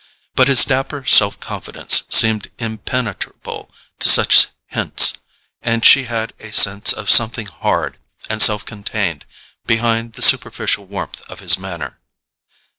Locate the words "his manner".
11.39-11.99